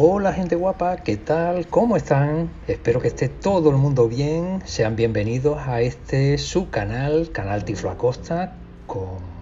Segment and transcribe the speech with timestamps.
[0.00, 1.66] Hola gente guapa, ¿qué tal?
[1.66, 2.50] ¿Cómo están?
[2.68, 4.62] Espero que esté todo el mundo bien.
[4.64, 8.52] Sean bienvenidos a este su canal, Canal Tiflo Acosta,
[8.86, 9.37] con,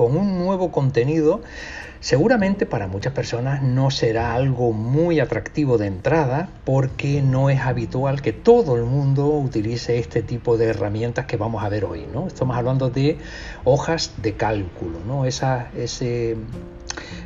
[0.00, 1.42] con un nuevo contenido.
[2.00, 8.22] Seguramente para muchas personas no será algo muy atractivo de entrada porque no es habitual
[8.22, 12.06] que todo el mundo utilice este tipo de herramientas que vamos a ver hoy.
[12.10, 12.26] ¿no?
[12.26, 13.18] Estamos hablando de
[13.64, 15.26] hojas de cálculo, ¿no?
[15.26, 16.38] Esa, ese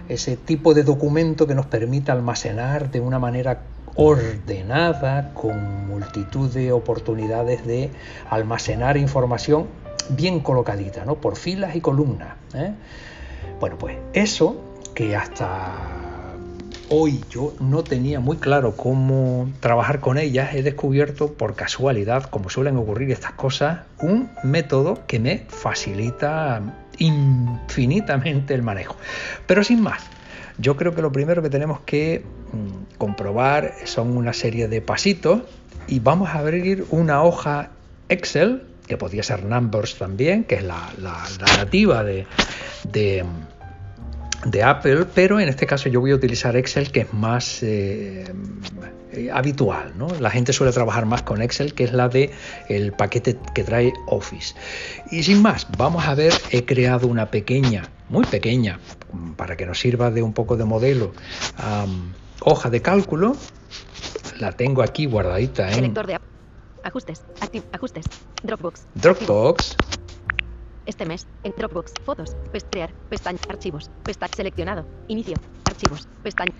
[0.08, 3.60] ese tipo de documento que nos permite almacenar de una manera
[3.94, 7.90] ordenada, con multitud de oportunidades de
[8.28, 11.16] almacenar información bien colocadita, ¿no?
[11.16, 12.34] por filas y columnas.
[12.54, 12.72] ¿eh?
[13.60, 14.60] Bueno, pues eso
[14.94, 16.34] que hasta
[16.88, 22.50] hoy yo no tenía muy claro cómo trabajar con ellas, he descubierto por casualidad, como
[22.50, 26.62] suelen ocurrir estas cosas, un método que me facilita
[26.98, 28.96] infinitamente el manejo.
[29.46, 30.02] Pero sin más,
[30.58, 35.42] yo creo que lo primero que tenemos que mm, comprobar son una serie de pasitos
[35.86, 37.70] y vamos a abrir una hoja
[38.08, 40.92] Excel, que podría ser Numbers también, que es la,
[41.58, 42.26] nativa de,
[44.44, 48.24] de Apple, pero en este caso yo voy a utilizar Excel que es más eh,
[49.32, 50.08] habitual, ¿no?
[50.20, 52.30] La gente suele trabajar más con Excel, que es la de
[52.96, 54.54] paquete que trae Office.
[55.10, 58.80] Y sin más, vamos a ver, he creado una pequeña, muy pequeña,
[59.36, 61.12] para que nos sirva de un poco de modelo,
[62.40, 63.36] hoja de cálculo.
[64.38, 65.94] La tengo aquí guardadita en
[66.84, 67.24] ajustes,
[67.72, 68.04] ajustes,
[68.42, 68.86] Dropbox.
[68.94, 69.76] Dropbox.
[70.86, 76.52] Este mes, en Dropbox, fotos, pestaña, pestaña, archivos, pestaña, seleccionado, inicio, archivos, pestaña,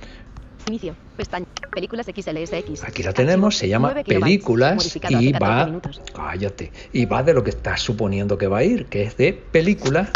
[0.66, 2.84] inicio, pestaña, películas XLSX.
[2.84, 5.80] Aquí la tenemos, se llama películas y va,
[6.14, 9.34] cállate, y va de lo que estás suponiendo que va a ir, que es de
[9.34, 10.10] película.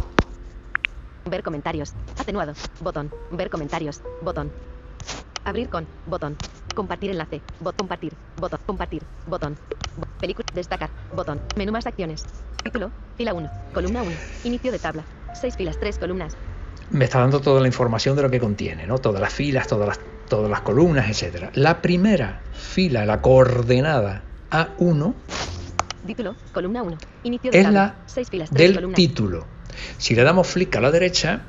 [1.26, 4.50] Ver comentarios, atenuado, botón, ver comentarios, botón,
[5.48, 6.36] abrir con, botón,
[6.74, 9.56] compartir enlace, bot, compartir, botón, compartir, botón,
[10.20, 12.24] película, destacar, botón, menú más acciones,
[12.62, 14.12] Título, fila 1, columna 1,
[14.44, 16.36] inicio de tabla, 6 filas, 3 columnas.
[16.90, 18.98] Me está dando toda la información de lo que contiene, ¿no?
[18.98, 21.50] Todas las filas, todas las, todas las columnas, etcétera.
[21.54, 25.14] La primera fila, la coordenada A1,
[26.06, 28.96] título, columna 1, inicio de es tabla, la 6 filas, 3 del columnas.
[28.96, 29.46] título.
[29.98, 31.42] Si le damos flick a la derecha,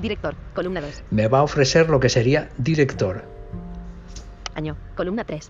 [0.00, 3.33] director, columna 2, me va a ofrecer lo que sería director.
[4.54, 5.48] Año, columna 3.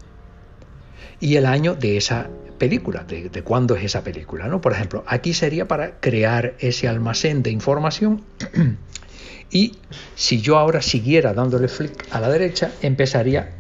[1.21, 2.29] Y el año de esa
[2.59, 4.47] película, de, cuándo es esa película.
[4.49, 4.61] ¿no?
[4.61, 8.23] Por ejemplo, aquí sería para crear ese almacén de información
[9.51, 9.77] y
[10.15, 13.53] si yo ahora siguiera dándole flick a la derecha, empezaría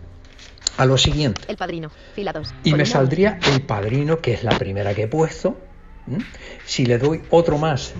[0.76, 1.42] a lo siguiente.
[1.48, 2.54] El padrino, fila 2.
[2.64, 5.56] Y me saldría el padrino, que es la primera que he puesto.
[6.66, 7.94] Si le doy otro más,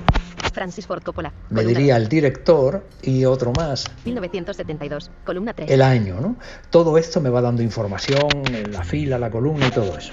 [0.54, 1.32] Francis Ford Coppola.
[1.50, 3.84] Me diría el director y otro más.
[4.04, 5.70] 1972, columna 3.
[5.70, 6.36] El año, ¿no?
[6.70, 8.28] Todo esto me va dando información,
[8.70, 10.12] la fila, la columna y todo eso.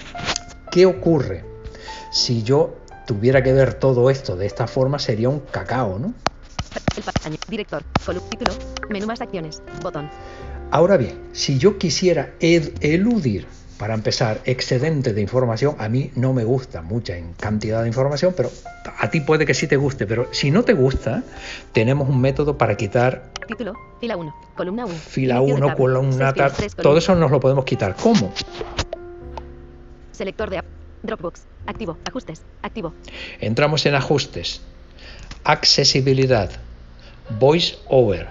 [0.72, 1.46] ¿Qué ocurre?
[2.12, 6.14] Si yo tuviera que ver todo esto de esta forma, sería un cacao, ¿no?
[6.98, 8.54] El año, director, columna, título,
[8.90, 10.10] menú más acciones, botón.
[10.72, 13.46] Ahora bien, si yo quisiera eludir
[13.82, 15.76] para empezar, excedente de información.
[15.80, 18.52] A mí no me gusta mucha en cantidad de información, pero
[19.00, 20.06] a ti puede que sí te guste.
[20.06, 21.24] Pero si no te gusta,
[21.72, 23.32] tenemos un método para quitar.
[23.48, 24.94] Título, fila 1, columna 1.
[24.94, 26.52] Fila 1, columna tal.
[26.80, 27.96] Todo eso nos lo podemos quitar.
[27.96, 28.32] ¿Cómo?
[30.12, 30.62] Selector de
[31.02, 31.42] Dropbox.
[31.66, 31.98] Activo.
[32.08, 32.44] Ajustes.
[32.62, 32.94] Activo.
[33.40, 34.62] Entramos en ajustes.
[35.44, 36.52] Accesibilidad.
[37.40, 38.28] Voice over.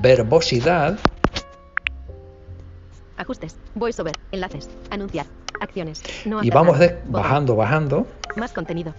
[0.00, 0.98] Verbosidad
[3.28, 3.58] Ajustes.
[3.74, 4.14] VoiceOver.
[4.32, 4.70] Enlaces.
[4.88, 5.26] Anunciar.
[5.60, 6.02] Acciones.
[6.24, 6.78] No y vamos
[7.08, 8.06] bajando, bajando.
[8.36, 8.94] Más contenido.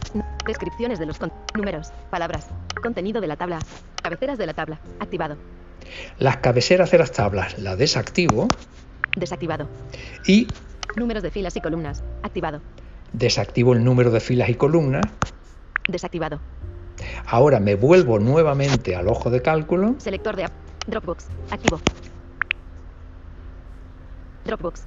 [0.45, 1.17] Descripciones de los
[1.55, 1.91] números.
[2.11, 2.47] Palabras.
[2.83, 3.57] Contenido de la tabla.
[4.03, 4.79] Cabeceras de la tabla.
[4.99, 5.35] Activado.
[6.19, 8.47] Las cabeceras de las tablas la desactivo.
[9.17, 9.67] Desactivado.
[10.27, 10.45] Y.
[10.95, 12.03] Números de filas y columnas.
[12.21, 12.61] Activado.
[13.13, 15.07] Desactivo el número de filas y columnas.
[15.87, 16.39] Desactivado.
[17.25, 19.95] Ahora me vuelvo nuevamente al ojo de cálculo.
[19.97, 20.47] Selector de
[20.85, 21.29] Dropbox.
[21.49, 21.81] Activo.
[24.49, 24.81] Dropbox.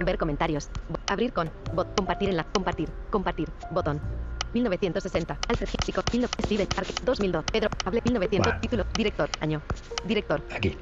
[0.00, 0.68] Ver comentarios.
[1.06, 1.48] Abrir con.
[1.74, 1.94] Bot.
[1.96, 2.44] Compartir en la.
[2.44, 2.88] Compartir.
[3.10, 3.48] Compartir.
[3.70, 4.00] Botón.
[4.52, 5.38] 1960.
[5.48, 6.04] Alfred Hitchcock.
[6.44, 6.92] Steven Arke.
[7.04, 7.44] 2002.
[7.52, 7.70] Pedro.
[7.84, 8.02] Hable.
[8.04, 8.60] 1900.
[8.60, 8.84] Título.
[8.96, 9.28] Director.
[9.40, 9.62] Año.
[10.04, 10.42] Director.
[10.52, 10.76] Aquí.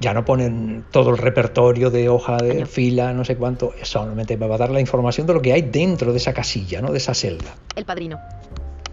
[0.00, 3.72] Ya no ponen todo el repertorio de hoja de fila, no sé cuánto.
[3.82, 6.80] Solamente me va a dar la información de lo que hay dentro de esa casilla,
[6.80, 6.92] ¿no?
[6.92, 7.54] De esa celda.
[7.74, 8.18] El padrino.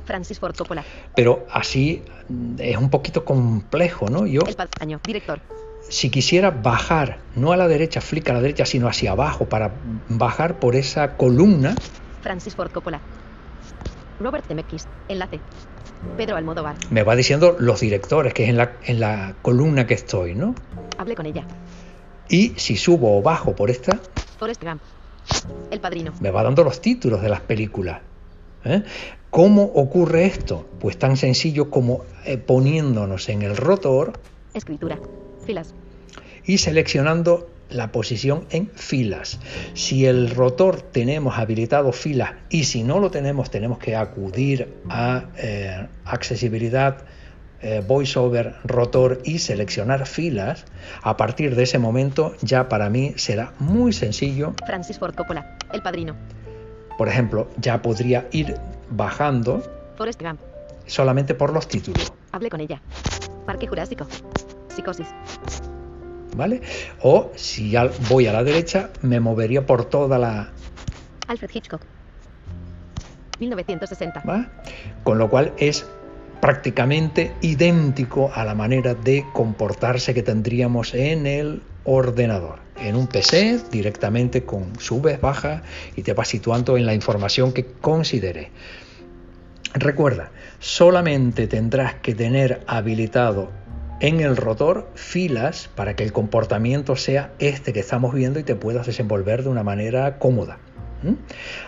[0.06, 0.84] Francis Ford Coppola.
[1.16, 2.04] Pero así
[2.60, 4.26] es un poquito complejo, ¿no?
[4.28, 4.42] Yo.
[4.42, 5.00] El año.
[5.04, 5.40] Director
[5.90, 9.74] si quisiera bajar, no a la derecha, flick a la derecha, sino hacia abajo, para
[10.10, 11.76] bajar por esa columna.
[12.22, 13.00] Francis Ford Coppola.
[14.20, 14.88] Robert Zemeckis.
[15.08, 15.40] Enlace.
[16.18, 16.76] Pedro Almodóvar.
[16.90, 20.56] Me va diciendo los directores, que es en la, en la columna que estoy, ¿no?
[20.98, 21.46] Hablé con ella.
[22.30, 24.00] Y si subo o bajo por esta,
[24.40, 24.82] Forrest Gump.
[25.72, 26.14] El Padrino.
[26.20, 28.02] me va dando los títulos de las películas.
[28.64, 28.84] ¿eh?
[29.30, 30.68] ¿Cómo ocurre esto?
[30.80, 34.14] Pues tan sencillo como eh, poniéndonos en el rotor
[34.54, 34.98] Escritura.
[35.46, 35.74] Filas.
[36.46, 39.40] y seleccionando la posición en filas.
[39.74, 45.26] Si el rotor tenemos habilitado filas y si no lo tenemos tenemos que acudir a
[45.38, 46.98] eh, accesibilidad
[47.62, 50.66] eh, voiceover rotor y seleccionar filas,
[51.02, 54.54] a partir de ese momento ya para mí será muy sencillo.
[54.68, 55.58] Francis Ford Coppola.
[55.74, 56.16] El Padrino.
[56.98, 58.56] Por ejemplo, ya podría ir
[58.92, 59.64] bajando
[59.98, 60.40] Forrest Gump.
[60.86, 62.14] solamente por los títulos.
[62.32, 62.82] Hablé con ella.
[63.48, 64.06] Parque Jurásico.
[64.76, 65.08] Psicosis.
[66.36, 66.62] ¿Vale?
[67.02, 70.52] O si ya voy a la derecha, me movería por toda la,
[71.28, 71.82] Alfred Hitchcock.
[73.40, 74.24] 1960.
[74.28, 74.48] ¿va?
[75.04, 75.86] Con lo cual es
[76.42, 82.60] prácticamente idéntico a la manera de comportarse que tendríamos en el ordenador.
[82.78, 85.64] En un PC directamente con subes, bajas
[85.96, 88.52] y te vas situando en la información que considere.
[89.74, 93.50] Recuerda, solamente tendrás que tener habilitado
[94.00, 98.56] en el rotor filas para que el comportamiento sea este que estamos viendo y te
[98.56, 100.58] puedas desenvolver de una manera cómoda.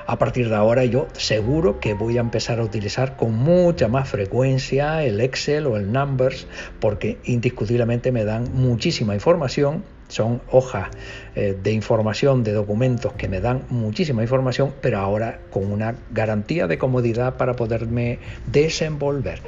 [0.08, 4.10] A partir de ahora yo seguro que voy a empezar a utilizar con mucha más
[4.10, 6.48] frecuencia el Excel o el Numbers
[6.80, 9.84] porque indiscutiblemente me dan muchísima información.
[10.08, 10.88] Son hojas
[11.36, 16.66] eh, de información, de documentos que me dan muchísima información, pero ahora con una garantía
[16.68, 18.20] de comodidad para poderme
[18.50, 19.42] desenvolver.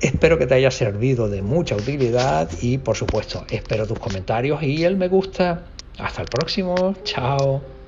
[0.00, 4.84] Espero que te haya servido de mucha utilidad y por supuesto espero tus comentarios y
[4.84, 5.66] el me gusta.
[5.98, 6.94] Hasta el próximo.
[7.04, 7.79] Chao.